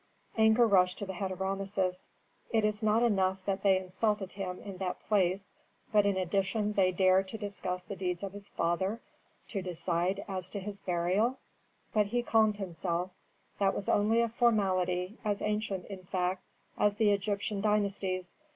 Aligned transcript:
Anger 0.35 0.65
rushed 0.65 0.97
to 0.97 1.05
the 1.05 1.13
head 1.13 1.31
of 1.31 1.41
Rameses. 1.41 2.07
"It 2.49 2.65
was 2.65 2.81
not 2.81 3.03
enough 3.03 3.37
that 3.45 3.61
they 3.61 3.77
insulted 3.77 4.31
him 4.31 4.57
in 4.63 4.77
that 4.77 4.99
place, 4.99 5.53
but 5.91 6.07
in 6.07 6.17
addition 6.17 6.73
they 6.73 6.91
dare 6.91 7.21
to 7.21 7.37
discuss 7.37 7.83
the 7.83 7.95
deeds 7.95 8.23
of 8.23 8.33
his 8.33 8.49
father, 8.49 8.99
to 9.49 9.61
decide 9.61 10.25
as 10.27 10.49
to 10.49 10.59
his 10.59 10.81
burial." 10.81 11.37
But 11.93 12.07
he 12.07 12.23
calmed 12.23 12.57
himself; 12.57 13.11
that 13.59 13.75
was 13.75 13.87
only 13.87 14.21
a 14.21 14.27
formality, 14.29 15.19
as 15.23 15.39
ancient, 15.39 15.85
in 15.85 16.03
fact, 16.05 16.41
as 16.79 16.95
the 16.95 17.11
Egyptian 17.11 17.61
dynasties. 17.61 18.33